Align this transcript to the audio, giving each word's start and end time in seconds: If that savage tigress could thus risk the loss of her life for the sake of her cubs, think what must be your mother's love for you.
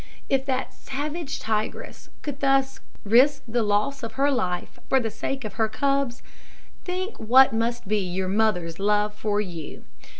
If 0.29 0.47
that 0.47 0.73
savage 0.73 1.39
tigress 1.39 2.09
could 2.23 2.39
thus 2.39 2.79
risk 3.05 3.43
the 3.47 3.61
loss 3.61 4.01
of 4.01 4.13
her 4.13 4.31
life 4.31 4.79
for 4.89 4.99
the 4.99 5.11
sake 5.11 5.45
of 5.45 5.53
her 5.61 5.69
cubs, 5.69 6.23
think 6.83 7.19
what 7.19 7.53
must 7.53 7.87
be 7.87 7.99
your 7.99 8.27
mother's 8.27 8.79
love 8.79 9.13
for 9.13 9.39
you. 9.41 9.83